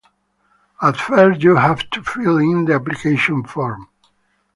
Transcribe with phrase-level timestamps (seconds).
[0.81, 3.87] At first you have to fill in the application form.